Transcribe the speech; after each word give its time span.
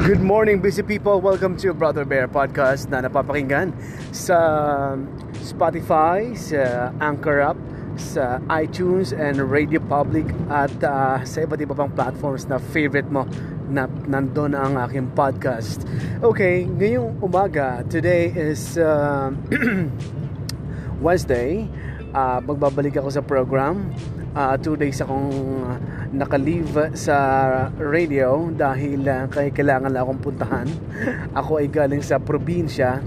Good 0.00 0.24
morning, 0.24 0.64
busy 0.64 0.80
people. 0.80 1.20
Welcome 1.20 1.60
to 1.60 1.76
Brother 1.76 2.08
Bear 2.08 2.24
Podcast 2.24 2.88
na 2.88 3.04
napapakinggan 3.04 3.76
sa 4.16 4.96
Spotify, 5.44 6.32
sa 6.32 6.88
Anchor 7.04 7.44
App, 7.44 7.60
sa 8.00 8.40
iTunes 8.48 9.12
and 9.12 9.36
Radio 9.36 9.76
Public 9.76 10.24
at 10.48 10.72
uh, 10.80 11.20
sa 11.20 11.44
iba't 11.44 11.60
iba 11.60 11.76
pang 11.76 11.92
platforms 11.92 12.48
na 12.48 12.56
favorite 12.56 13.12
mo 13.12 13.28
na 13.68 13.92
nandun 14.08 14.56
ang 14.56 14.80
aking 14.88 15.12
podcast. 15.12 15.84
Okay, 16.24 16.64
ngayong 16.64 17.20
umaga, 17.20 17.84
today 17.92 18.32
is 18.32 18.80
uh, 18.80 19.28
Wednesday. 21.04 21.68
Uh, 22.16 22.40
magbabalik 22.40 22.96
ako 22.96 23.12
sa 23.12 23.20
program. 23.20 23.92
Uh, 24.30 24.54
two 24.62 24.78
days 24.78 25.02
akong 25.02 25.26
naka-leave 26.14 26.94
sa 26.94 27.16
radio 27.82 28.46
dahil 28.54 29.02
uh, 29.02 29.26
kay 29.26 29.50
kailangan 29.50 29.90
lang 29.90 30.06
akong 30.06 30.22
puntahan. 30.22 30.68
Ako 31.42 31.58
ay 31.58 31.66
galing 31.66 31.98
sa 31.98 32.22
probinsya, 32.22 33.02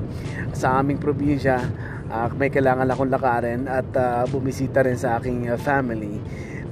sa 0.52 0.84
aming 0.84 1.00
probinsya. 1.00 1.64
Uh, 2.12 2.28
may 2.36 2.52
kailangan 2.52 2.84
lang 2.84 2.96
akong 3.00 3.14
lakarin 3.16 3.62
at 3.72 3.88
uh, 3.96 4.28
bumisita 4.28 4.84
rin 4.84 5.00
sa 5.00 5.16
aking 5.16 5.48
uh, 5.48 5.56
family. 5.56 6.20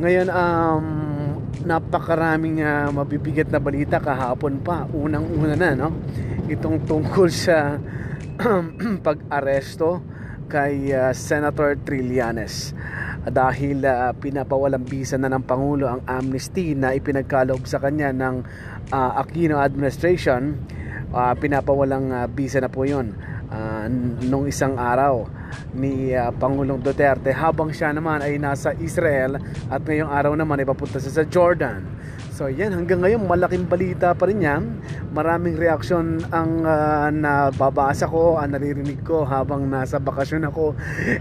Ngayon, 0.04 0.28
um, 0.28 0.86
napakaraming 1.64 2.60
uh, 2.60 2.92
mabibigat 2.92 3.48
na 3.48 3.64
balita 3.64 4.04
kahapon 4.04 4.60
pa. 4.60 4.84
Unang-una 4.92 5.56
na, 5.56 5.80
no? 5.80 5.96
Itong 6.52 6.84
tungkol 6.84 7.32
sa 7.48 7.80
pag-aresto 9.08 10.04
kay 10.52 10.92
uh, 10.92 11.16
Senator 11.16 11.80
Trillanes 11.80 12.76
dahil 13.30 13.86
uh, 13.86 14.16
pinapawalang 14.18 14.82
bisa 14.82 15.14
na 15.20 15.30
ng 15.30 15.46
Pangulo 15.46 15.86
ang 15.86 16.02
amnesty 16.10 16.74
na 16.74 16.98
ipinagkaloob 16.98 17.70
sa 17.70 17.78
kanya 17.78 18.10
ng 18.10 18.42
uh, 18.90 19.12
Aquino 19.22 19.62
administration 19.62 20.58
uh, 21.14 21.34
pinapawalang 21.38 22.10
uh, 22.10 22.26
bisa 22.26 22.58
na 22.58 22.72
po 22.72 22.88
yun. 22.88 23.14
Uh, 23.52 23.92
nung 24.32 24.48
isang 24.48 24.80
araw 24.80 25.28
ni 25.76 26.16
uh, 26.16 26.32
Pangulong 26.32 26.80
Duterte 26.80 27.36
habang 27.36 27.76
siya 27.76 27.92
naman 27.92 28.24
ay 28.24 28.40
nasa 28.40 28.72
Israel 28.80 29.36
at 29.68 29.84
ngayong 29.84 30.08
araw 30.08 30.34
naman 30.40 30.64
ay 30.64 30.66
papunta 30.66 31.04
sa 31.04 31.28
Jordan 31.28 31.84
So 32.32 32.48
yan, 32.48 32.72
hanggang 32.72 33.04
ngayon 33.04 33.28
malaking 33.28 33.68
balita 33.68 34.16
pa 34.16 34.24
rin 34.24 34.40
yan. 34.40 34.80
Maraming 35.12 35.60
reaksyon 35.60 36.24
ang 36.32 36.64
uh, 36.64 37.12
nababasa 37.12 38.08
ko, 38.08 38.40
ang 38.40 38.56
naririnig 38.56 39.04
ko 39.04 39.28
habang 39.28 39.68
nasa 39.68 40.00
bakasyon 40.00 40.48
ako. 40.48 40.72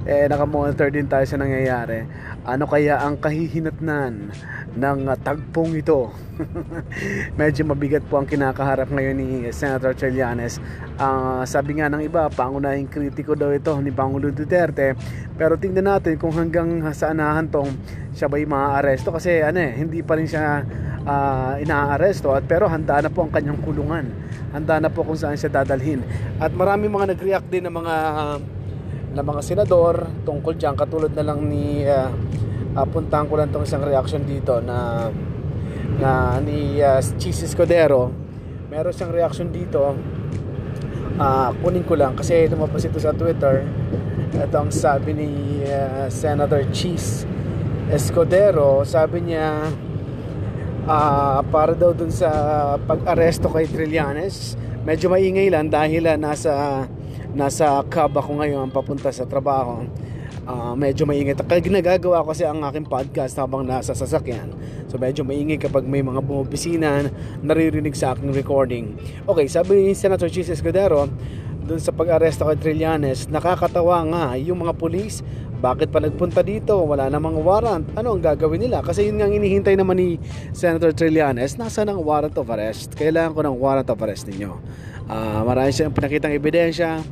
Eh, 0.06 0.30
nakamonitor 0.30 0.86
din 0.94 1.10
tayo 1.10 1.26
sa 1.26 1.34
nangyayari. 1.34 2.06
Ano 2.46 2.70
kaya 2.70 3.02
ang 3.02 3.18
kahihinatnan 3.18 4.30
ng 4.78 4.98
uh, 5.10 5.18
tagpong 5.18 5.74
ito? 5.74 6.14
Medyo 7.40 7.66
mabigat 7.66 8.06
po 8.06 8.22
ang 8.22 8.30
kinakaharap 8.30 8.94
ngayon 8.94 9.16
ni 9.18 9.28
Senator 9.50 9.98
Trillanes. 9.98 10.62
Uh, 10.94 11.42
sabi 11.42 11.82
nga 11.82 11.90
ng 11.90 12.06
iba, 12.06 12.30
pangunahing 12.30 12.86
kritiko 12.86 13.34
daw 13.34 13.50
ito 13.50 13.74
ni 13.82 13.90
Pangulo 13.90 14.30
Duterte. 14.30 14.94
Pero 15.34 15.58
tingnan 15.58 15.90
natin 15.90 16.14
kung 16.22 16.38
hanggang 16.38 16.86
saan 16.94 17.18
nahantong 17.18 17.74
siya 18.20 18.28
ba 18.28 18.36
yung 18.36 18.52
maaaresto? 18.52 19.08
Kasi 19.08 19.40
ano 19.40 19.56
eh, 19.56 19.72
hindi 19.80 20.04
pa 20.04 20.20
rin 20.20 20.28
siya 20.28 20.60
uh, 21.08 21.56
inaaresto. 21.56 22.36
At 22.36 22.44
pero 22.44 22.68
handa 22.68 23.00
na 23.00 23.08
po 23.08 23.24
ang 23.24 23.32
kanyang 23.32 23.64
kulungan. 23.64 24.12
Handa 24.52 24.76
na 24.76 24.92
po 24.92 25.08
kung 25.08 25.16
saan 25.16 25.40
siya 25.40 25.48
dadalhin. 25.48 26.04
At 26.36 26.52
marami 26.52 26.92
mga 26.92 27.16
nag-react 27.16 27.48
din 27.48 27.64
ng 27.64 27.72
mga 27.72 27.96
uh, 28.12 28.38
ng 29.10 29.24
mga 29.24 29.40
senador 29.42 30.06
tungkol 30.22 30.54
diyan 30.54 30.76
katulad 30.78 31.10
na 31.10 31.24
lang 31.26 31.42
ni 31.48 31.82
uh, 31.82 32.12
uh, 32.76 32.86
puntahan 32.86 33.26
ko 33.26 33.34
lang 33.40 33.50
tong 33.50 33.66
isang 33.66 33.82
reaction 33.82 34.22
dito 34.22 34.62
na 34.62 35.08
na 35.98 36.38
ni 36.44 36.76
uh, 36.84 37.00
Cheese 37.16 37.48
Escudero. 37.48 38.12
Meron 38.68 38.92
siyang 38.92 39.16
reaction 39.16 39.48
dito. 39.48 39.96
Uh, 41.20 41.50
kunin 41.64 41.84
ko 41.88 41.96
lang 41.96 42.12
kasi 42.12 42.46
lumabas 42.52 42.84
ito 42.84 43.00
sa 43.00 43.16
Twitter. 43.16 43.64
Ito 44.30 44.56
ang 44.60 44.70
sabi 44.70 45.10
ni 45.16 45.28
uh, 45.64 46.06
Senator 46.06 46.62
Cheese 46.70 47.39
Escudero 47.90 48.86
sabi 48.86 49.18
niya 49.18 49.66
uh, 50.86 51.42
para 51.50 51.74
daw 51.74 51.90
dun 51.90 52.14
sa 52.14 52.30
pag-aresto 52.86 53.50
kay 53.50 53.66
Trillanes 53.66 54.54
medyo 54.86 55.10
maingay 55.10 55.50
lang 55.50 55.66
dahil 55.66 56.06
uh, 56.06 56.14
nasa 56.14 56.86
nasa 57.34 57.82
cab 57.90 58.14
ako 58.14 58.38
ngayon 58.38 58.70
papunta 58.70 59.10
sa 59.10 59.26
trabaho. 59.26 59.82
Uh, 60.46 60.78
medyo 60.78 61.02
maingay 61.02 61.34
kaya 61.34 61.58
ginagagawa 61.58 62.22
ko 62.22 62.30
kasi 62.30 62.46
ang 62.46 62.62
aking 62.62 62.86
podcast 62.86 63.34
habang 63.42 63.66
nasa 63.66 63.90
sasakyan. 63.90 64.54
So 64.86 64.94
medyo 64.94 65.26
maingay 65.26 65.58
kapag 65.58 65.82
may 65.82 66.06
mga 66.06 66.22
bumibisina 66.22 67.10
naririnig 67.42 67.98
sa 67.98 68.14
aking 68.14 68.30
recording. 68.30 68.94
Okay 69.26 69.50
sabi 69.50 69.90
ni 69.90 69.98
Senator 69.98 70.30
Jesus 70.30 70.62
Escudero 70.62 71.10
dun 71.66 71.82
sa 71.82 71.90
pag-aresto 71.90 72.46
kay 72.46 72.58
Trillanes 72.58 73.26
nakakatawa 73.26 74.06
nga 74.14 74.24
yung 74.38 74.62
mga 74.62 74.78
pulis 74.78 75.26
bakit 75.60 75.92
pa 75.92 76.00
nagpunta 76.00 76.40
dito? 76.40 76.72
Wala 76.88 77.12
namang 77.12 77.36
warrant. 77.44 77.84
Ano 77.92 78.16
ang 78.16 78.24
gagawin 78.24 78.64
nila? 78.64 78.80
Kasi 78.80 79.12
yun 79.12 79.20
nga 79.20 79.28
inihintay 79.28 79.76
naman 79.76 80.00
ni 80.00 80.16
Senator 80.56 80.96
Trillanes, 80.96 81.60
nasa 81.60 81.84
ng 81.84 82.00
warrant 82.00 82.32
of 82.40 82.48
arrest. 82.48 82.96
Kailangan 82.96 83.36
ko 83.36 83.40
ng 83.44 83.56
warrant 83.60 83.88
of 83.92 84.00
arrest 84.00 84.24
ninyo. 84.24 84.56
Uh, 85.04 85.44
marami 85.44 85.68
siyang 85.68 85.92
pinakitang 85.92 86.32
ebidensya, 86.32 87.04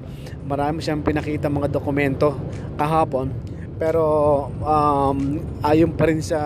marami 0.48 0.80
siyang 0.80 1.04
pinakita 1.04 1.52
mga 1.52 1.68
dokumento 1.68 2.40
kahapon. 2.80 3.28
Pero 3.76 4.02
um, 4.64 5.18
ayon 5.60 5.92
pa 5.92 6.08
rin 6.08 6.24
sa 6.24 6.40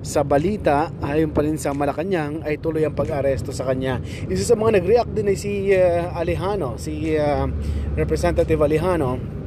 sa 0.00 0.20
balita, 0.24 0.92
ayon 1.00 1.32
pa 1.32 1.44
rin 1.44 1.60
sa 1.60 1.72
Malacanang 1.72 2.44
ay 2.44 2.60
tuloy 2.60 2.84
ang 2.84 2.96
pag-aresto 2.96 3.52
sa 3.56 3.68
kanya. 3.68 4.00
Isa 4.28 4.44
sa 4.44 4.56
mga 4.56 4.80
nag-react 4.80 5.12
din 5.16 5.32
ay 5.32 5.36
si 5.40 5.72
uh, 5.72 6.12
Alejano, 6.12 6.76
si 6.76 7.16
uh, 7.16 7.48
Representative 7.96 8.60
Alejano 8.60 9.39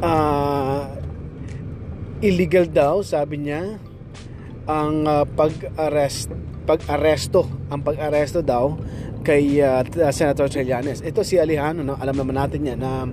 uh, 0.00 0.88
illegal 2.20 2.68
daw 2.68 3.00
sabi 3.00 3.48
niya 3.48 3.80
ang 4.68 5.04
uh, 5.08 5.24
pag-arrest 5.24 6.32
pag-aresto 6.68 7.48
ang 7.72 7.80
pag-aresto 7.80 8.44
daw 8.44 8.76
kay 9.24 9.60
uh, 9.60 9.84
Senator 10.12 10.48
Trillanes 10.48 11.04
ito 11.04 11.20
si 11.24 11.36
Alejandro 11.36 11.84
no? 11.84 11.96
alam 11.96 12.16
naman 12.16 12.36
natin 12.36 12.64
yan 12.64 12.80
na 12.80 13.08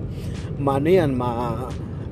maano 0.60 0.88
yan 0.88 1.12
ma 1.12 1.66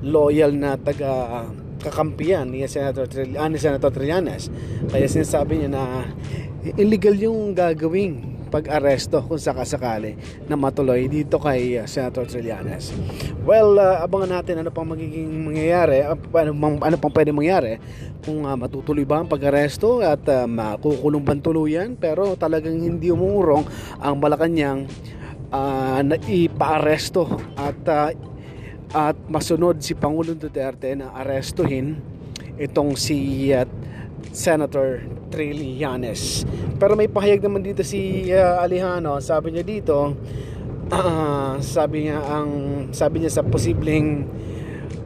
loyal 0.04 0.53
na 0.53 0.76
taga 0.76 1.44
kakampiyan 1.81 2.50
ni 2.50 2.64
Senator 2.66 3.06
Trillanes, 3.08 3.60
Senator 3.60 3.93
Trillanes 3.93 4.48
kaya 4.88 5.06
sinasabi 5.08 5.64
niya 5.64 5.70
na 5.72 5.84
illegal 6.76 7.14
yung 7.14 7.54
gagawin 7.54 8.35
pag-aresto 8.56 9.21
kung 9.21 9.37
sakasakali 9.37 10.17
na 10.49 10.56
matuloy 10.56 11.05
dito 11.12 11.37
kay 11.37 11.77
uh, 11.77 11.84
Senator 11.84 12.25
Trillanes. 12.25 12.97
Well, 13.44 13.77
uh, 13.77 14.00
abangan 14.00 14.41
natin 14.41 14.65
ano 14.65 14.72
pang 14.72 14.89
magiging 14.89 15.28
mangyayari, 15.53 16.09
uh, 16.09 16.17
ano, 16.17 16.53
ano 16.56 16.97
pang 16.97 17.12
pwede 17.12 17.37
mangyari 17.37 17.77
kung 18.25 18.49
uh, 18.49 18.56
matutuloy 18.56 19.05
ba 19.05 19.21
ang 19.21 19.28
pag-aresto 19.28 20.00
at 20.00 20.25
uh, 20.33 20.49
makukulong 20.49 21.21
ban 21.21 21.39
tuluyan 21.44 21.93
pero 22.00 22.33
talagang 22.34 22.81
hindi 22.81 23.12
umurong 23.12 23.69
ang 24.00 24.17
Malacanang 24.17 24.88
uh, 25.53 26.00
na 26.00 26.17
ipa-aresto 26.17 27.28
at 27.61 27.78
uh, 27.87 28.11
at 28.97 29.19
masunod 29.28 29.83
si 29.83 29.93
Pangulong 29.99 30.38
Duterte 30.38 30.94
na 30.94 31.12
arestuhin 31.12 31.99
itong 32.56 32.97
si 32.97 33.50
uh, 33.53 33.69
Senator 34.36 35.00
Trillanes. 35.32 36.44
Pero 36.76 36.92
may 36.92 37.08
pahayag 37.08 37.41
naman 37.41 37.64
dito 37.64 37.80
si 37.80 38.28
uh, 38.28 38.60
Alejano, 38.60 39.16
sabi 39.24 39.56
niya 39.56 39.64
dito, 39.64 40.12
uh, 40.92 41.56
sabi 41.64 42.04
niya 42.04 42.20
ang 42.20 42.50
sabi 42.92 43.25
niya 43.25 43.41
sa 43.41 43.42
posibleng 43.42 44.28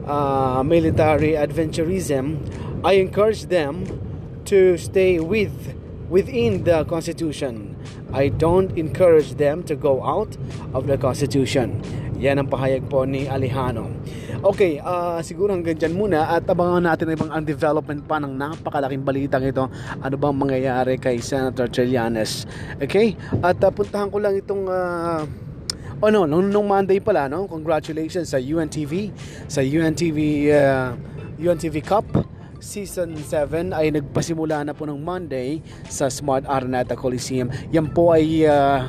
uh, 0.03 0.59
military 0.67 1.39
adventurism, 1.39 2.43
I 2.83 2.99
encourage 2.99 3.47
them 3.47 3.87
to 4.51 4.75
stay 4.75 5.23
with 5.23 5.79
within 6.11 6.67
the 6.67 6.83
constitution. 6.83 7.79
I 8.11 8.27
don't 8.27 8.75
encourage 8.75 9.39
them 9.39 9.63
to 9.71 9.79
go 9.79 10.03
out 10.03 10.35
of 10.75 10.91
the 10.91 10.99
constitution. 10.99 11.79
Yan 12.19 12.37
ang 12.37 12.51
pahayag 12.51 12.85
po 12.91 13.07
ni 13.07 13.25
Alejano. 13.25 13.89
Okay, 14.43 14.77
uh, 14.83 15.23
siguro 15.23 15.55
hanggang 15.55 15.79
dyan 15.79 15.95
muna 15.95 16.27
at 16.27 16.45
abangan 16.45 16.83
natin 16.83 17.09
ang 17.09 17.15
ibang 17.15 17.31
development 17.47 18.03
pa 18.05 18.19
ng 18.19 18.35
napakalaking 18.35 19.01
balitang 19.01 19.47
ito. 19.47 19.65
Ano 20.03 20.15
bang 20.19 20.35
mangyayari 20.35 20.99
kay 20.99 21.17
Senator 21.23 21.71
Trillanes. 21.71 22.45
Okay? 22.77 23.15
At 23.39 23.63
uh, 23.63 23.71
puntahan 23.71 24.11
ko 24.11 24.19
lang 24.19 24.35
itong 24.35 24.67
uh, 24.67 25.23
Oh 26.01 26.09
no, 26.09 26.25
nung, 26.25 26.49
nung 26.49 26.65
Monday 26.65 26.97
pala, 26.97 27.29
no? 27.29 27.45
Congratulations 27.45 28.33
sa 28.33 28.41
UNTV, 28.41 29.13
sa 29.45 29.61
UNTV 29.61 30.49
uh, 30.49 30.97
UNTV 31.37 31.85
Cup 31.85 32.09
Season 32.61 33.09
7 33.17 33.73
ay 33.73 33.89
nagpasimula 33.89 34.61
na 34.61 34.77
po 34.77 34.85
ng 34.85 35.01
Monday 35.01 35.65
sa 35.89 36.13
Smart 36.13 36.45
Araneta 36.45 36.93
Coliseum. 36.93 37.49
Yan 37.73 37.89
po 37.89 38.13
ay 38.13 38.45
uh, 38.45 38.85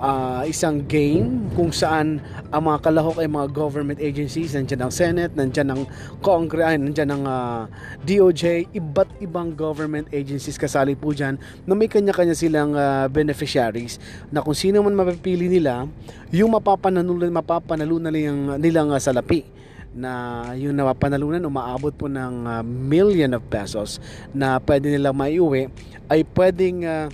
uh, 0.00 0.42
isang 0.48 0.80
game 0.88 1.52
kung 1.52 1.68
saan 1.68 2.24
ang 2.48 2.64
mga 2.64 2.80
kalahok 2.80 3.20
ay 3.20 3.28
mga 3.28 3.52
government 3.52 4.00
agencies, 4.00 4.56
nandiyan 4.56 4.88
ang 4.88 4.92
Senate, 4.92 5.32
nandiyan 5.36 5.68
ang 5.68 5.82
Congress, 6.24 6.64
ay, 6.72 6.80
nandiyan 6.80 7.12
ang 7.12 7.24
uh, 7.28 7.68
DOJ, 8.08 8.72
iba't 8.72 9.20
ibang 9.20 9.52
government 9.52 10.08
agencies 10.16 10.56
kasali 10.56 10.96
po 10.96 11.12
dyan 11.12 11.36
na 11.68 11.76
may 11.76 11.92
kanya-kanya 11.92 12.32
silang 12.32 12.72
uh, 12.72 13.04
beneficiaries 13.12 14.00
na 14.32 14.40
kung 14.40 14.56
sino 14.56 14.80
man 14.80 14.96
mapipili 14.96 15.46
nila, 15.46 15.84
yung 16.32 16.56
mapapanalunan, 16.56 17.28
mapapanalunan 17.28 18.08
nilang, 18.08 18.56
nilang 18.56 18.88
uh, 18.90 18.98
salapi 18.98 19.59
na 19.90 20.42
yung 20.54 20.78
napapanalunan 20.78 21.42
umaabot 21.42 21.90
po 21.90 22.06
ng 22.06 22.46
uh, 22.46 22.62
million 22.62 23.34
of 23.34 23.42
pesos 23.50 23.98
na 24.30 24.62
pwede 24.62 24.86
nilang 24.86 25.18
maiuwi 25.18 25.66
ay 26.06 26.22
pwedeng 26.30 26.86
uh, 26.86 27.10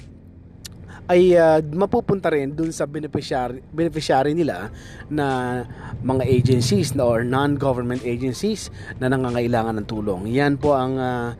ay 1.06 1.38
uh, 1.38 1.62
mapupunta 1.62 2.34
rin 2.34 2.50
dun 2.50 2.74
sa 2.74 2.82
beneficiary, 2.82 3.62
beneficiary 3.70 4.34
nila 4.34 4.74
na 5.06 5.62
mga 6.02 6.26
agencies 6.26 6.98
na 6.98 7.06
or 7.06 7.22
non-government 7.22 8.02
agencies 8.02 8.74
na 8.98 9.06
nangangailangan 9.06 9.78
ng 9.78 9.86
tulong. 9.86 10.26
Yan 10.34 10.58
po 10.58 10.74
ang 10.74 10.98
uh, 10.98 11.30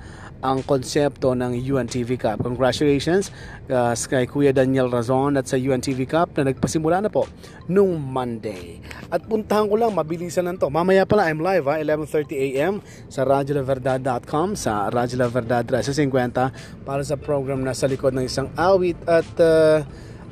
ang 0.45 0.61
konsepto 0.65 1.33
ng 1.33 1.57
UNTV 1.57 2.21
Cup. 2.21 2.45
Congratulations 2.45 3.33
uh, 3.73 3.97
kay 3.97 4.29
Kuya 4.29 4.53
Daniel 4.53 4.93
Razon 4.93 5.41
at 5.41 5.49
sa 5.49 5.57
UNTV 5.57 6.05
Cup 6.05 6.37
na 6.37 6.53
nagpasimula 6.53 7.01
na 7.05 7.11
po 7.13 7.25
nung 7.69 7.97
Monday. 7.97 8.81
At 9.09 9.25
puntahan 9.25 9.71
ko 9.71 9.75
lang, 9.81 9.97
mabilisan 9.97 10.45
lang 10.45 10.61
to. 10.61 10.69
Mamaya 10.69 11.09
pala, 11.09 11.31
I'm 11.31 11.41
live 11.41 11.65
ha, 11.71 11.81
11.30 11.81 12.37
a.m. 12.53 12.75
sa 13.09 13.25
radyolaverdad.com 13.25 14.59
sa 14.59 14.93
Radyo 14.93 15.17
La 15.23 15.29
Verdad 15.33 15.65
1350 15.65 16.85
para 16.85 17.03
sa 17.07 17.17
program 17.17 17.65
na 17.65 17.73
sa 17.73 17.89
likod 17.89 18.13
ng 18.13 18.27
isang 18.27 18.53
awit 18.59 18.99
at 19.09 19.29
uh, 19.41 19.81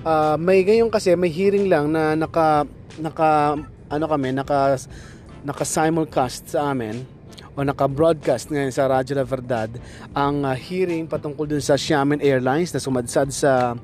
uh, 0.05 0.37
may 0.37 0.63
ngayon 0.63 0.93
kasi 0.93 1.17
may 1.17 1.33
hearing 1.33 1.67
lang 1.67 1.91
na 1.91 2.15
naka 2.15 2.69
naka 3.01 3.59
ano 3.91 4.05
kami 4.07 4.31
naka 4.37 4.79
naka 5.43 5.65
simulcast 5.67 6.55
sa 6.55 6.73
amin 6.73 7.14
o 7.55 7.63
naka-broadcast 7.63 8.51
ngayon 8.51 8.75
sa 8.75 8.91
Radyo 8.91 9.15
La 9.15 9.27
Verdad 9.27 9.71
ang 10.11 10.43
uh, 10.43 10.55
hearing 10.59 11.07
patungkol 11.07 11.47
dun 11.47 11.63
sa 11.63 11.79
Xiamen 11.79 12.19
Airlines 12.19 12.75
na 12.75 12.83
sumadsad 12.83 13.31
sa 13.31 13.79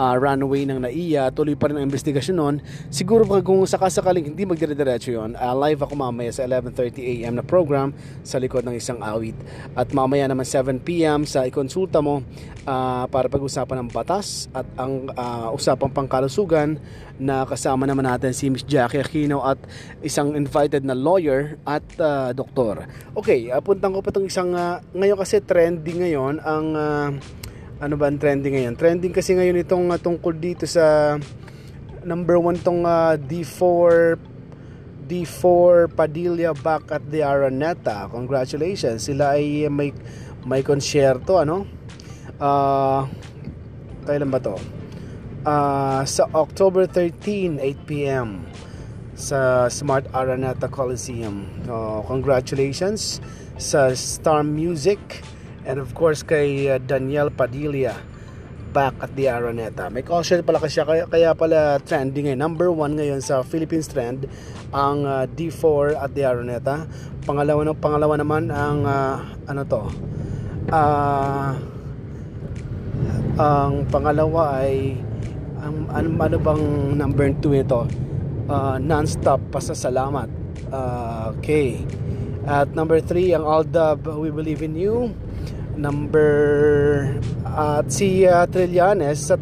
uh, 0.00 0.14
runway 0.16 0.64
ng 0.64 0.80
NAIA. 0.80 1.28
Tuloy 1.28 1.52
pa 1.52 1.68
rin 1.68 1.80
ang 1.80 1.84
investigasyon 1.84 2.36
noon. 2.36 2.56
Siguro 2.88 3.28
pa 3.28 3.44
kung 3.44 3.60
sakasakaling 3.68 4.32
hindi 4.32 4.48
magdire-diretso 4.48 5.12
yun, 5.12 5.36
uh, 5.36 5.54
live 5.68 5.84
ako 5.84 5.94
mamaya 5.96 6.32
sa 6.32 6.48
11.30 6.48 6.96
a.m. 7.00 7.36
na 7.36 7.44
program 7.44 7.92
sa 8.24 8.40
likod 8.40 8.64
ng 8.64 8.76
isang 8.76 9.04
awit. 9.04 9.36
At 9.76 9.92
mamaya 9.92 10.24
naman 10.24 10.48
7 10.48 10.80
p.m. 10.80 11.28
sa 11.28 11.44
ikonsulta 11.44 12.00
mo 12.00 12.24
uh, 12.64 13.04
para 13.12 13.28
pag-usapan 13.28 13.84
ng 13.84 13.88
batas 13.92 14.48
at 14.56 14.64
ang 14.80 15.12
uh, 15.12 15.52
usapang 15.52 15.92
pangkalusugan 15.92 16.80
na 17.20 17.44
kasama 17.44 17.84
naman 17.84 18.08
natin 18.08 18.32
si 18.32 18.48
Miss 18.48 18.64
Jackie 18.64 19.04
Aquino 19.04 19.44
at 19.44 19.60
isang 20.00 20.32
invited 20.32 20.80
na 20.88 20.96
lawyer 20.96 21.60
at 21.68 21.84
uh, 22.00 22.32
doktor. 22.32 22.88
Okay, 23.10 23.50
uh, 23.50 23.58
puntan 23.58 23.90
ko 23.90 23.98
pa 23.98 24.14
itong 24.14 24.30
isang, 24.30 24.54
uh, 24.54 24.78
ngayon 24.94 25.18
kasi 25.18 25.42
trending 25.42 25.98
ngayon 25.98 26.38
ang 26.46 26.66
uh, 26.78 27.08
ano 27.82 27.94
ba 27.98 28.06
ang 28.06 28.22
trending 28.22 28.54
ngayon? 28.54 28.74
Trending 28.78 29.10
kasi 29.10 29.34
ngayon 29.34 29.66
itong 29.66 29.90
uh, 29.90 29.98
tungkol 29.98 30.30
dito 30.38 30.62
sa 30.62 31.18
number 32.06 32.38
1 32.38 32.62
tong 32.62 32.86
uh, 32.86 33.18
D4 33.18 34.14
D4 35.10 35.90
Padilla 35.90 36.54
back 36.54 36.94
at 36.94 37.02
the 37.10 37.18
Araneta. 37.26 38.06
Congratulations. 38.14 39.10
Sila 39.10 39.34
ay 39.34 39.66
may 39.66 39.90
may 40.46 40.62
konsyerto 40.62 41.42
ano? 41.42 41.66
Uh, 42.38 43.10
kailan 44.06 44.30
ba 44.30 44.38
to? 44.38 44.54
uh, 45.44 46.02
sa 46.04 46.28
October 46.34 46.84
13, 46.86 47.60
8 47.60 47.88
p.m. 47.88 48.44
sa 49.20 49.68
Smart 49.68 50.08
Araneta 50.16 50.64
Coliseum. 50.72 51.44
Uh, 51.68 52.00
congratulations 52.08 53.20
sa 53.60 53.92
Star 53.92 54.40
Music 54.40 54.96
and 55.68 55.76
of 55.76 55.92
course 55.92 56.24
kay 56.24 56.72
uh, 56.72 56.80
Daniel 56.80 57.28
Padilla 57.28 57.92
back 58.72 58.96
at 59.04 59.12
the 59.20 59.28
Araneta. 59.28 59.92
May 59.92 60.00
caution 60.00 60.40
pala 60.40 60.56
kasi 60.56 60.80
kaya, 60.80 61.04
kaya 61.04 61.36
pala 61.36 61.76
trending 61.84 62.32
ngayon. 62.32 62.40
Number 62.40 62.72
1 62.72 62.96
ngayon 62.96 63.20
sa 63.20 63.44
Philippines 63.44 63.92
trend 63.92 64.24
ang 64.72 65.04
uh, 65.04 65.28
D4 65.28 66.00
at 66.00 66.16
the 66.16 66.24
Araneta. 66.24 66.88
Pangalawa 67.28 67.60
no, 67.68 67.76
pangalawa 67.76 68.16
naman 68.16 68.48
ang 68.48 68.88
uh, 68.88 69.20
ano 69.44 69.60
to? 69.68 69.82
Uh, 70.72 71.52
ang 73.36 73.84
pangalawa 73.92 74.64
ay 74.64 74.96
ang 75.60 75.92
ano, 75.92 76.08
ano 76.16 76.36
bang 76.40 76.62
number 76.96 77.26
2 77.36 77.68
ito 77.68 77.84
uh, 78.50 78.76
non-stop 78.82 79.38
pasasalamat 79.54 80.28
uh, 80.74 81.32
okay. 81.38 81.78
At 82.50 82.72
number 82.72 82.98
3 82.98 83.36
ang 83.36 83.44
Aldab 83.44 84.08
We 84.16 84.32
Believe 84.32 84.64
in 84.64 84.74
You. 84.74 85.12
Number 85.76 86.32
at 87.46 87.88
si 87.88 88.26
uh, 88.26 88.44
Trillanes 88.48 89.32
sa 89.32 89.36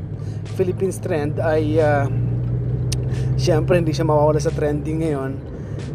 Philippines 0.55 0.99
trend 0.99 1.39
ay 1.41 1.79
uh, 1.79 2.07
syempre 3.39 3.79
hindi 3.79 3.95
siya 3.95 4.07
mawawala 4.07 4.39
sa 4.43 4.53
trending 4.53 5.03
ngayon. 5.03 5.33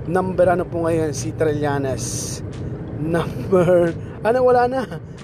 Number 0.10 0.48
ano 0.51 0.63
po 0.68 0.88
ngayon 0.88 1.12
si 1.15 1.31
Trillanes? 1.36 2.39
Number 3.00 3.94
ano 4.24 4.38
wala 4.42 4.63
na. 4.68 4.81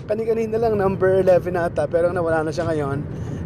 Kani-kanina 0.08 0.60
lang 0.60 0.76
number 0.76 1.24
11 1.24 1.56
ata 1.56 1.88
pero 1.88 2.12
nawala 2.12 2.44
na 2.44 2.52
siya 2.52 2.68
ngayon. 2.70 2.98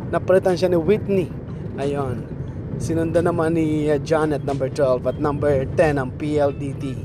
Napalitan 0.09 0.57
siya 0.57 0.73
ni 0.73 0.77
Whitney 0.77 1.29
Ayon. 1.77 2.42
Sinundan 2.81 3.29
naman 3.29 3.57
ni 3.57 3.89
uh, 3.89 3.99
John 4.01 4.33
at 4.33 4.45
number 4.45 4.69
12 4.69 5.05
at 5.09 5.17
number 5.17 5.65
10 5.77 6.01
ang 6.01 6.09
PLDT. 6.17 6.97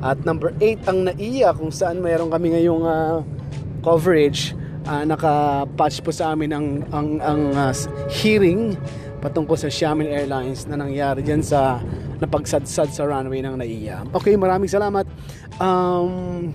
At 0.00 0.24
number 0.24 0.54
8 0.58 0.88
ang 0.88 0.98
NAIA 1.10 1.52
kung 1.52 1.68
saan 1.68 2.00
mayroon 2.00 2.32
kami 2.32 2.56
ngayong 2.56 2.84
uh, 2.84 3.20
coverage 3.84 4.56
uh, 4.88 5.04
naka-patch 5.04 6.00
po 6.00 6.10
sa 6.14 6.32
amin 6.32 6.50
ang 6.52 6.66
ang, 6.94 7.08
ang 7.20 7.40
uh, 7.52 7.72
hearing 8.08 8.76
patungkol 9.20 9.56
sa 9.58 9.68
Xiamen 9.68 10.08
Airlines 10.08 10.64
na 10.64 10.80
nangyari 10.80 11.20
diyan 11.20 11.44
sa 11.44 11.78
napagsadsad 12.20 12.88
sa 12.92 13.04
runway 13.04 13.44
ng 13.44 13.56
NAIA. 13.60 14.08
Okay, 14.16 14.36
maraming 14.36 14.68
salamat. 14.68 15.04
Um, 15.60 16.52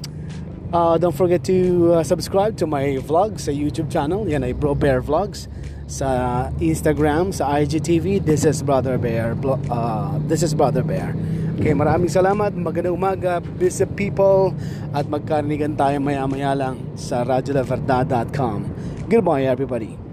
uh, 0.74 0.98
don't 0.98 1.14
forget 1.14 1.46
to 1.46 1.94
uh, 1.94 2.04
subscribe 2.06 2.58
to 2.58 2.66
my 2.66 2.98
vlog 3.06 3.38
sa 3.38 3.54
YouTube 3.54 3.90
channel. 3.90 4.26
Yan 4.26 4.42
ay 4.42 4.54
Bro 4.58 4.82
Bear 4.82 5.02
Vlogs 5.02 5.46
sa 5.86 6.50
Instagram, 6.58 7.30
sa 7.30 7.62
IGTV, 7.62 8.22
this 8.26 8.46
is 8.46 8.66
Brother 8.66 8.98
Bear. 8.98 9.38
Uh, 9.70 10.18
this 10.26 10.42
is 10.42 10.58
Brother 10.58 10.82
Bear. 10.82 11.14
Okay, 11.56 11.72
maraming 11.72 12.12
salamat. 12.12 12.52
Magandang 12.58 13.00
umaga, 13.00 13.40
busy 13.40 13.88
people. 13.88 14.52
At 14.92 15.08
magkarinigan 15.08 15.78
tayo 15.80 16.02
maya-maya 16.04 16.52
lang 16.52 16.82
sa 17.00 17.24
radyolaverdad.com. 17.24 18.60
Goodbye 19.08 19.48
everybody. 19.48 20.05